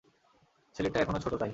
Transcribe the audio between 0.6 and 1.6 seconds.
ছেলেটা এখনো ছোটো, তাই।